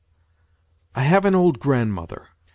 [0.95, 2.29] "I have an old grandmother.